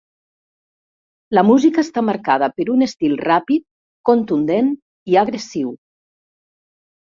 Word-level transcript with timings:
La 1.37 1.43
música 1.49 1.79
està 1.87 2.03
marcada 2.07 2.49
per 2.55 2.67
un 2.77 2.87
estil 2.87 3.15
ràpid, 3.27 3.67
contundent 4.13 4.75
i 5.15 5.21
agressiu. 5.27 5.79